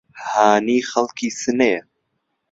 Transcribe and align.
هانی 0.29 0.77
خەڵکی 0.89 1.29
سنەیە 1.39 1.81